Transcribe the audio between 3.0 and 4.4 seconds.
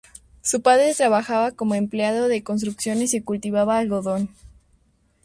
y cultivaba algodón.